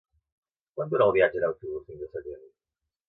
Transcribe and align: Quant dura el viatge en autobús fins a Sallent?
Quant 0.79 0.89
dura 0.95 1.07
el 1.09 1.13
viatge 1.17 1.39
en 1.41 1.47
autobús 1.49 1.85
fins 1.91 2.07
a 2.07 2.11
Sallent? 2.17 2.47